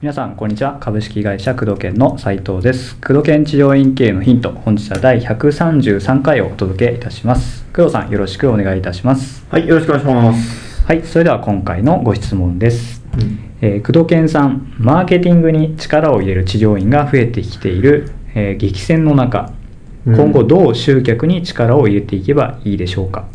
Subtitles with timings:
[0.00, 0.78] 皆さんこんにちは。
[0.78, 2.94] 株式会社工藤研の斉藤です。
[3.00, 7.64] 工藤研治療院経営のヒント本日は第133回をお届けいたします。
[7.72, 9.44] 工藤さんよろしくお願いいたします。
[9.50, 10.84] はい、よろしくお願いします。
[10.86, 13.38] はいそれでは今回のご質問です、うん。
[13.60, 19.63] えー工藤研さんマーケティングに力を入れる治療院が増えてきている、えー激戦の中うん
[20.06, 23.26] 今後どう集客に力を入れていけばいいでしょうか、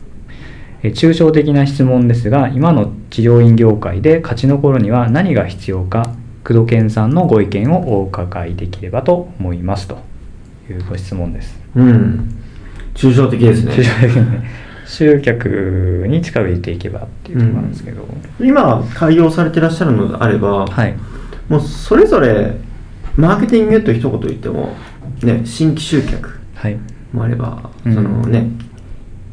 [0.83, 9.99] えー抽象的な質問ですが今の治療院業界で勝ち残るには何が必要か工藤健さんのご意見をお伺いできればと思いますと
[10.69, 11.59] いうご質問です。
[11.75, 12.41] うん。
[12.95, 13.73] 抽象的ですね。
[13.75, 14.49] 集客ね。
[14.85, 18.07] 集客に力を入れていけばっていうところなんですけど、
[18.39, 20.95] 今、開業されてらっしゃるのであれば、はい。
[21.47, 22.55] もうそれぞれ、
[23.15, 24.75] マーケティングと一言言っても、
[25.21, 26.77] ね、新規集客はい。
[27.13, 27.93] もあれば、うん。
[27.95, 28.49] そのね、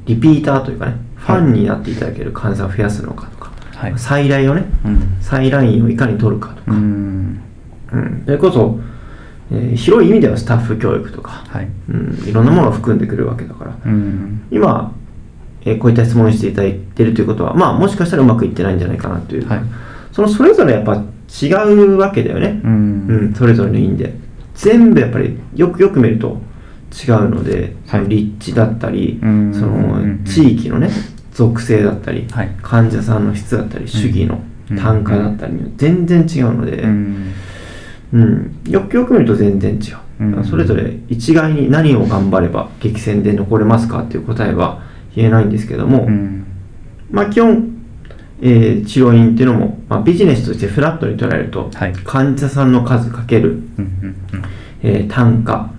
[0.06, 3.94] リピーターというかね、ファンになっていただける患者さんを増やすのかとか、はい。
[3.96, 5.16] 再来をね、うん。
[5.20, 7.40] 再来院をいかに取るかとうか、ん。
[7.92, 8.22] うん。
[8.24, 8.78] それこそ、
[9.50, 11.68] えー広い意味ではスタッフ教育とか、はい。
[11.90, 14.42] うん、いろんなものを含んでくるわけだから、うん。
[14.50, 14.92] 今、
[15.64, 19.60] えーこういった質問をしていただいているということは、まあ、もしかしたらうまくいってないんじゃないかなという、はい。
[20.12, 20.94] そのそれぞれやっぱ
[21.42, 23.34] 違うわけだよね、ううんん。
[23.34, 24.14] それぞれの院で。
[24.54, 26.40] 全部やっぱりよくよく見ると
[26.92, 29.54] 違うので、その立地だったり、うん。
[29.54, 30.90] そうんの地域のね、
[31.32, 32.50] 属性だったり、はい。
[32.62, 34.40] 患者さんの質だったり、主義の
[34.78, 37.32] 単価だったり、全然違うので、うん。
[38.12, 44.82] うん、よくよく見ると全然違う、それぞれ一概に何を頑張れば激戦で残れますかっていう答えは
[45.14, 46.46] 言えないんですけども、うん。
[47.10, 47.72] まあ基本、
[48.40, 51.92] えー治療院っていうのも、まあ、ビジネスとしてフラットに捉えると、はい。
[52.04, 53.60] 患者さんの数かける、
[54.82, 55.70] えー単価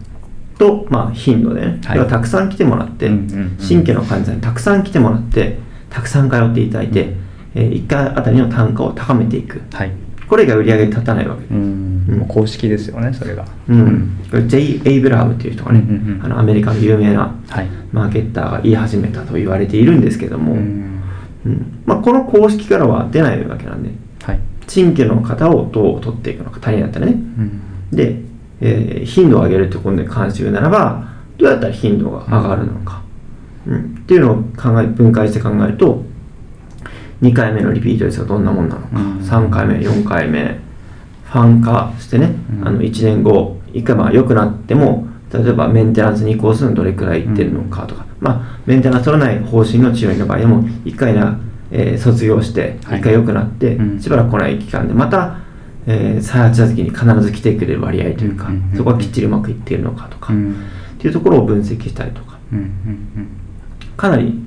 [0.57, 2.07] と、まあ、頻度でね、はい。
[2.07, 5.57] たくさん来てもらって、うんうんうん新規の患者さんにたくさん来てもらって
[5.89, 7.13] たくさん通っていただいて、
[7.55, 9.61] え1回あたりの単価を高めていく。
[9.73, 9.91] はい。
[10.27, 11.41] これが売り上げに立たないわけ。
[11.41, 12.25] ですうん。
[12.27, 13.45] 公式ですよねそれが。
[13.69, 14.81] うん、これ J.
[14.85, 16.25] エイブラハムっていう人がね、うんうんうん。
[16.25, 17.67] あのアメリカの有名なはい。
[17.91, 20.61] マーケッターが言い始めたと言われているんですけども、ううん。
[21.45, 23.91] んまあ、この公式からは出ないわけなんで
[24.23, 24.39] はい。
[24.67, 27.13] 新規の方をどう取っていくのか足りないったらね。
[27.13, 27.61] うん。
[27.91, 28.21] で、
[28.61, 31.07] えー頻度を上げるということに関して言うならば
[31.37, 33.01] どうやったら頻度が上がるのか、
[33.67, 33.97] うん。
[34.01, 36.03] っていうのを考え分解して考えると
[37.21, 39.17] 2回目のリピート率がどんなもんなのか、うん。
[39.19, 40.59] 3回目4回目。
[41.25, 42.67] ファン化してね、うん。
[42.67, 51.37] あの1年後1回まあ良くなっても例えばメンテナンスに移行するのどれくらいいってるのかとか、まあメンテナンス取らない方針の治療院の場合でも1回な、
[51.69, 52.99] えー卒業してはい。
[52.99, 53.99] 1回良くなって、うん。
[53.99, 55.39] しばらく来ない期間でまた、
[55.87, 60.55] えー再発した時に必ず来てくれる割合というか、そこはきっちりうまくいっているのかとか、っうん。
[60.99, 62.37] ていうところを分析したりとか。
[63.95, 64.39] かなり、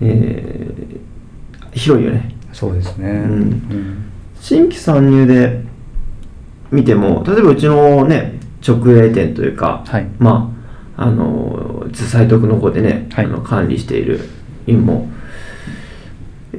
[0.00, 1.02] えー
[1.74, 2.30] 広いよね。
[2.52, 3.08] そうですね。
[3.08, 3.32] うん。
[3.40, 4.04] うん。
[4.38, 5.64] 新規参入で
[6.70, 10.06] 見ても例えばうちのね直営店というか、はい。
[10.18, 10.54] ま
[10.98, 13.24] ああの斎藤君の方でね、はい。
[13.24, 14.20] あの管理している
[14.66, 15.08] 院も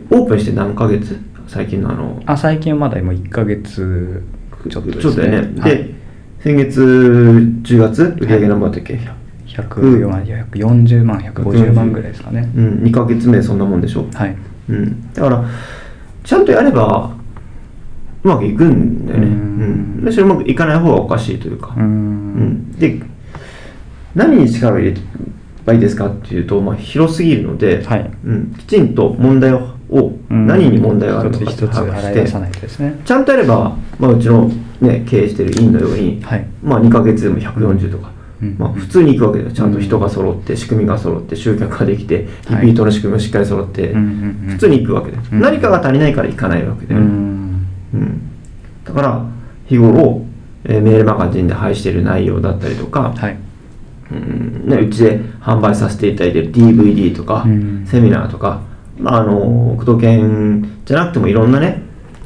[0.10, 1.20] オープンして何ヶ月
[1.54, 4.24] 最近のあのあ最近はまだ今1ヶ月
[4.68, 5.02] ちょっとですね。
[5.04, 5.78] ちょっとだよね、はい。
[5.78, 5.94] で
[6.40, 9.00] 先月10月売り上げ何本だったっけ、
[9.46, 12.52] 140万140万150万ぐらいですかね。
[12.56, 14.36] うん、2ヶ月目そんなもんでしょ、はい。
[14.68, 15.46] うん、だから
[16.24, 17.16] ちゃんとやれば
[18.24, 19.38] うまくいくんだよね、ううん。
[20.02, 22.46] んでそれうまくいかない方がおかしいというか、ううん。
[22.46, 23.00] んで
[24.16, 25.02] 何に力を入れれ
[25.66, 28.12] ばいいですかっていうと、まあ、広すぎるので、はい。
[28.26, 30.48] うん、きちんと問題をうん。
[30.48, 33.00] 何に問題があるのか一つ一つ洗い出さないとですね。
[33.06, 34.50] ちゃんとやれば、まあ、うちの、
[34.82, 36.46] ね、経営してる院のように、はい。
[36.64, 38.12] まあ、2ヶ月でも140とか、
[38.42, 38.56] うん。
[38.58, 39.56] まあ、普通に行くわけですよ。
[39.56, 47.68] ちゃんと人が揃って仕組みが揃って集客ができてリピはいートの仕組みもしっかり揃って、普通に行くわけです、うん何かが足りないから行かないわけだうん。
[47.94, 48.22] うん。
[48.84, 49.26] だから
[49.68, 50.26] 日頃、
[50.66, 53.38] えーメールマガジンで配している内容だったりとか、はい。
[54.12, 54.64] うん。
[54.68, 57.86] ね、うちで販売させていただいている DVD とか、うん。
[57.86, 58.62] セミナーとか、
[59.04, 61.82] まあ、あの工藤研じゃなくてもいろんなね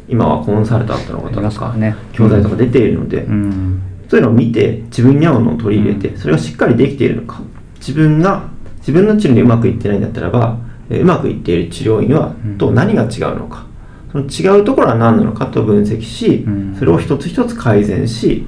[0.07, 1.95] 今はコンサルタントの方とか、ね。
[2.13, 3.81] 教材とか出ているので、うん。
[4.07, 7.41] そういうのを見て自分に合うのを取り入れて、それがしっかりできているのか。
[7.79, 10.59] 自分が自分の治療にうまくいってないんだったらば、
[10.89, 12.57] えーうまくいっている治療院はうん。
[12.57, 13.65] と何が違うのか、
[14.13, 16.75] その違うところは何なのかと分析し、うん。
[16.77, 18.45] それを一つ一つ改善し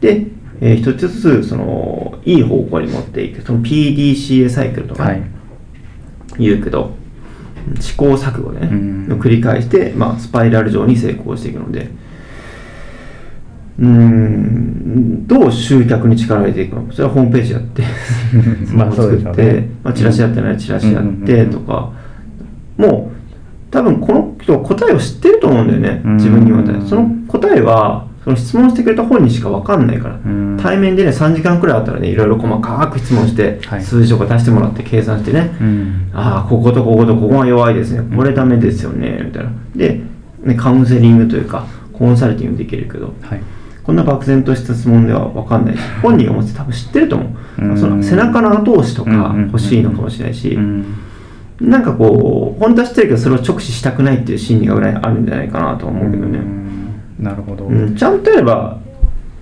[0.00, 0.26] で、
[0.62, 3.42] えー一つずつそのいい方向に持っていく。
[3.42, 5.22] その PDCA サイクルとかはい。
[6.38, 7.01] 言うけど、
[7.80, 8.68] 試行錯誤ね、
[9.16, 11.90] 繰り返して、まあ、スパイラル上に成功していくので。
[13.78, 16.92] うーんどう集客に力を入れていくのか。
[16.92, 17.82] それはホームページやって
[18.74, 19.36] まあそうですよね。
[19.36, 21.90] 作って、まあ、チラシやってないチラシやってとか、
[22.76, 23.22] もう
[23.70, 26.02] 多分この人は答えを知ってると思うんだよね。
[26.04, 26.16] うん。
[26.16, 30.56] 自分に渡るその答えはその質問してくれた本人しか分かんないからうん。
[30.60, 33.82] 対面でね3時間くらいあったらねいろいろ細かく質問して、はい。
[33.82, 36.10] 数字とか出してもらって計算してね、うん。
[36.14, 39.50] ああこことこことここが弱いですねこれダメですよねみたいな。
[39.74, 40.00] で、
[40.40, 43.42] ね、カウンセリングというかコンサルティングできるけどはい。
[43.82, 47.24] こんな漠然とした質問では分かんないし本人がもし多分知ってると思
[47.58, 47.78] う、うん。
[47.78, 50.94] その背中の後押しとかうん欲しいのかもしれないし、うん。
[51.60, 56.71] なんかこう本当は知ってるけどそれを直視したくないっていう心理が裏にあるんじゃないかなとは思うけどね、うん
[57.22, 57.66] なるほど。
[57.66, 57.96] うん。
[57.96, 58.78] ちゃんとやれば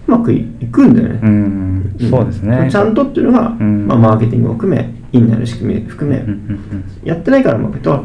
[0.07, 1.97] うまくいくんだよね、うん。
[2.11, 2.69] そうですね。
[2.71, 3.87] ちゃんとっていうのが、うん。
[3.87, 8.05] まあ、マーケティングを含めインナーの仕組み含め、うんうんやってないからうまくいったう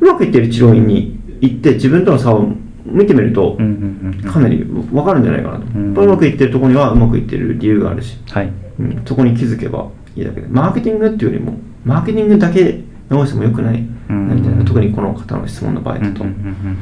[0.00, 2.48] まくいってる治療院に行って自分との差を
[2.84, 3.72] 見てみるとうんうん
[4.14, 4.32] うんうん。
[4.32, 8.52] かなり分かるんじゃないかなと、うんうまくいってるところにはうまくいってる理由があるし、はい。
[8.80, 10.46] うん、そこに気づけばいいだけで。
[10.48, 14.64] マーケティングっていうよりもマーケティングだけ直してもよくないうんなみたいな。
[14.64, 16.78] 特にこの方の質問の場合だと、うんうんうんうん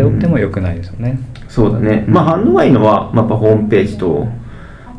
[0.00, 1.18] 偏っても良くないですよね。
[1.48, 2.14] そうだね、うん。
[2.14, 4.28] まあ反応がいいのは、まあ、やっぱホームページと、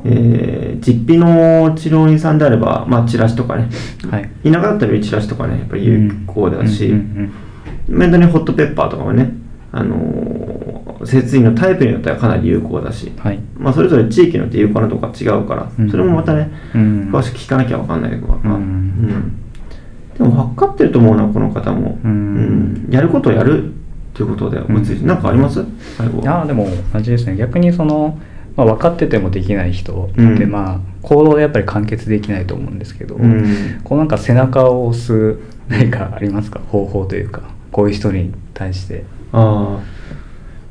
[0.06, 3.68] えー実費の治療院さんであれば、まあ、チラシとかね。
[4.12, 4.30] はい。
[4.44, 7.34] 田舎だったらチラシとかねやっぱり有効だし、うんうん
[7.88, 9.32] メントにホットペッパーとかもね、
[9.72, 13.40] あのー、設備のタイプによってはかなり有効だし、うんはい。
[13.58, 15.90] まあ、それぞれ地域によって有効なとこが違うから、うん。
[15.90, 17.10] それもまたね、うん。
[17.12, 18.62] 詳しく聞かなきゃ分かんないところが、うん。
[18.62, 19.40] うん。
[20.18, 22.12] でも分かってると思うな、この方も、うん。
[22.12, 22.94] うん。
[22.94, 23.72] やることをやる
[24.18, 25.08] っていうことで思いついて、うん。
[25.10, 25.64] なんかあります？
[25.96, 27.36] 最後いやでも同じですね。
[27.36, 28.20] 逆にその、
[28.56, 33.80] まあ、分かっててもできない人って、うんまあ行動でやっぱり完結できないと思うんですけど、うん。
[33.84, 35.38] こうなんか背中を押す
[35.68, 36.60] 何かありますか？
[36.60, 39.06] 方法というかこういう人に対して。
[39.34, 39.84] ああ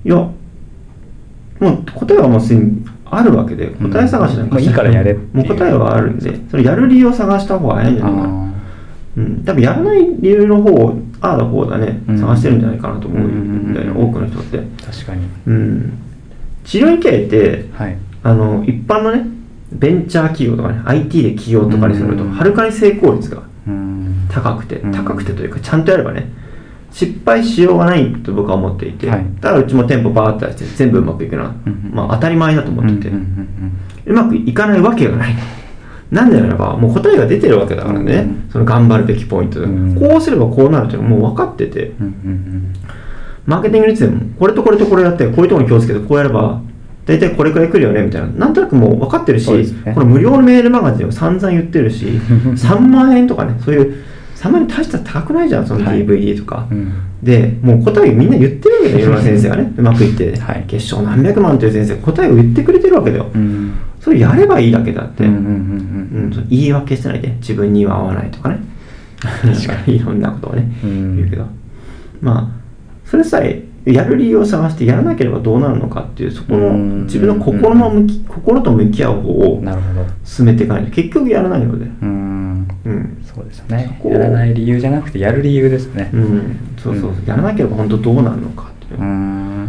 [0.05, 0.33] いやも
[1.61, 4.67] う答えはもうすでにあるわけで答え探しなんかもうい。
[4.67, 8.43] いからやれもう答えはあるんでそれやる理由を探した方が早いんじゃないかな。
[8.43, 8.47] あ
[9.17, 12.19] うん、多分やらない理由の方をああだこうだね、うん。
[12.19, 14.09] 探してるんじゃないかなと思うんだよね、うん。
[14.11, 15.27] 多くの人って、ー確かに。
[15.47, 15.99] うん、
[16.65, 17.97] 治療院経営ってはい。
[18.23, 19.27] あの一般のね
[19.73, 22.31] ベンチャー企業とかね IT で起業とかにするとうん。
[22.33, 24.27] はるかに成功率がうん。
[24.31, 24.93] 高くてうん。
[24.93, 26.31] 高くてというかちゃんとやればね
[26.93, 29.27] 失敗しようがないと僕は思っていて、はい。
[29.41, 33.15] だからうちも店舗バーって出して全部うまくいくのは、うんまあ、当たり前だと思ってて、
[34.07, 35.35] うまくいかないわけがない。
[36.11, 41.93] なんでならば、もう答えが出てるわけだからね、うんその頑張るべきポイントで、うんこうすればこうなるというのももう分かってて、
[43.45, 46.61] マーケティングについても、これとこれとこれやって、こういうところに気をつけて、こうやれば、
[47.07, 49.93] 大体これくらい来るよねみたいな、なんとなくもう分かってるし、ね。
[49.95, 54.05] これ無料のメールマガジンを散々言ってるし、3万円とかね、そういう、
[54.35, 56.05] 3万円大したら高くないじゃん、そのはい。
[56.05, 56.67] DVD とか。
[56.71, 56.93] うん。
[57.23, 60.65] で、もう答えみんな言ってるわけだよ、いろんな先生がね、 うまくいって、はい。
[60.67, 63.27] 月賞何百万という先生、答えを言ってくれてるわけだよ。
[63.35, 63.75] うん
[64.07, 65.25] それやればいいだけだって。
[65.25, 67.31] うん言い訳してないで。
[67.41, 68.61] 自分には合わないとかね。
[69.89, 71.17] いろんなことをね、うん。
[71.17, 71.45] 言うけど。
[72.21, 72.49] まあ
[73.05, 77.03] それさえやる理由を探してやらなければどうなるのかっていうそこのうん。
[77.07, 79.65] 自分の心の向き心と向き合う方を
[80.23, 80.93] 進めていかないと。
[80.93, 81.87] 結局やらないので。
[82.01, 82.69] うん。
[82.85, 84.01] うん、そうですよね。
[84.05, 86.11] やらない理由じゃなくてやる理由ですね。
[86.15, 87.27] うん、そうそう、うん。
[87.27, 89.01] やらなければ本当どうなるのかっていう。
[89.01, 89.69] う、ん。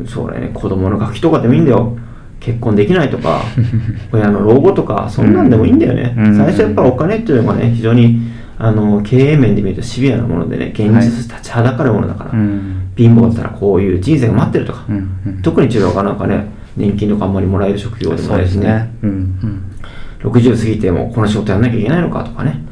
[0.00, 0.06] うん。
[0.06, 1.94] 将来ね子供の学費とかでもいいんだよ
[2.40, 3.42] 結婚できないとか
[4.12, 6.36] 親の老後とかそんなんでもいいんだよね、うん。
[6.36, 8.20] 最初やっぱお金っていうのがね非常に
[8.58, 12.74] あの経営面で見るとシビアなものでね現実立ちはだかるものだから、うん。
[12.96, 14.96] 貧乏だったらこういう人生が待ってるとか、うん。
[14.96, 15.42] うん。
[15.42, 18.90] 特に治療がなんかね年金とかあんまりもらえる職業でもないしね。
[19.02, 19.10] うん。
[19.10, 19.12] う
[19.46, 19.62] ん。
[20.22, 22.60] 60過ぎてもこの仕事やんなきゃいけないのかとかね。
[22.62, 22.67] うん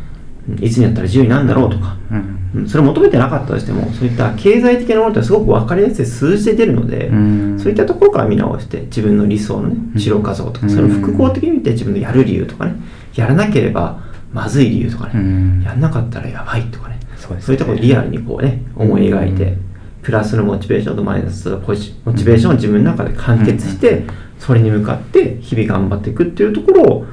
[0.61, 2.51] いつにやったら自由になるんだろうとか、うん。
[2.55, 2.69] うん。
[2.69, 7.59] それを求めてなかったとしてもそういった経済的なものってすごく分かりやすい数字で出るので、うん。
[7.59, 10.01] そういったところから見直して自分の理想のねうん。
[10.01, 10.71] 治療画像とか、うん。
[10.71, 12.75] それを複合的に見て自分のやる理由とかね
[13.15, 14.01] やらなければ
[14.33, 15.63] まずい理由とかね、うん。
[15.63, 17.43] やんなかったらやばいとかねそうね。
[17.43, 19.67] そういったことをリアルにこうね思い描いて、うん。
[20.03, 24.05] プラスのモチベーションとマイナスのポジモチベーションを自分の中で完結して、
[24.39, 27.07] それに向かって日々頑張っていくっていうところを、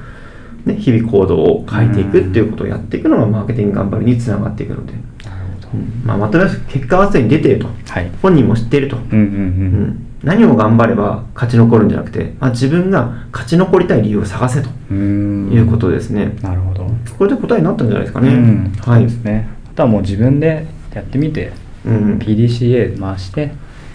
[0.65, 6.03] ね、日々行動を変えていくっていうことをやっていくのがマーケティング頑張りにつながっていくので、うん。
[6.05, 7.67] まあ、まとめます結果はすでに出ていると。
[7.67, 8.11] はい。
[8.21, 14.69] 本人も知っていると、うんうんうん何を頑張れば勝ち残るんじゃなくて、まあ、自分が勝ち残りたい理由を探せと。
[14.89, 15.51] うん。
[15.51, 16.37] いうことですね。
[16.41, 16.87] なるほど。
[17.17, 18.29] これで答えになったんじゃないですかね。
[18.29, 18.73] うん。
[18.79, 19.05] はい。
[19.05, 19.49] ね。
[19.73, 21.51] あとはもう自分でやってみて
[21.85, 23.51] うん、PDCA 回して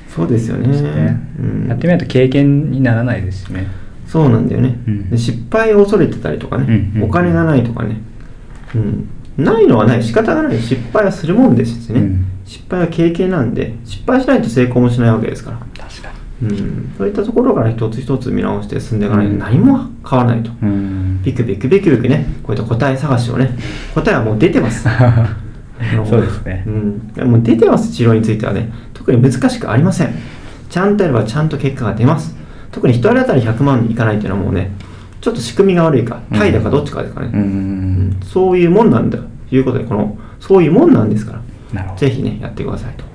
[0.08, 0.68] そうですよね。
[0.68, 1.20] ね。
[1.38, 1.68] うん。
[1.68, 3.66] やってみないと経験にならないですしね
[4.08, 5.10] そうなんだよね、うん。
[5.10, 8.00] で失敗を恐れてたりとかね、うんうんお金がないとかね、
[8.74, 10.02] うん、ないのはない。
[10.02, 10.58] 仕方がない。
[10.58, 12.26] 失敗はするもんですしね、うん。
[12.46, 13.74] 失敗は経験なんで。
[13.84, 16.08] 失敗しないと成功もしないわけですから、確か
[16.42, 19.38] うん、そういったところから一つ一つ見直して進んでいかないとうん。
[19.38, 21.20] 何も変わらないと、うん。
[21.22, 22.26] ビクビクビクビクね。
[22.42, 23.50] こういった答え探しをね。
[23.94, 24.88] 答えはもう出てます。
[26.08, 26.64] そうですね。
[26.66, 26.70] う
[27.24, 27.92] ん、もう出てます。
[27.92, 28.72] 治療についてはね。
[28.94, 30.14] 特に難しくありません。
[30.68, 32.37] ちゃんとやればちゃんと結果が出ます
[32.78, 34.70] 特に1人当たり100万いかないっていうのはもうね
[35.20, 41.42] ちょっと仕組みが悪いか怠惰かどっちかですかね、ううんんそういうもんなんだということでこのそういうもんなんですか
[41.74, 43.08] らぜひねやってくださいと。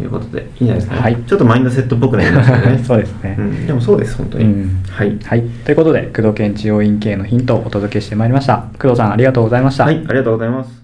[0.00, 1.22] いうことでいいんじゃないですかね、はい。
[1.24, 2.80] ちょっとマインドセットっぽくなりましたね。
[2.82, 3.36] そうですね。
[3.38, 4.82] うん、でもそうです本当に、うん。
[4.88, 5.18] はい。
[5.22, 5.42] はい。
[5.42, 8.64] ということで工藤健治療院系のヒントをお届けしてまいりました。
[8.80, 10.81] 工藤さんありがとうございました、はいありがとうございます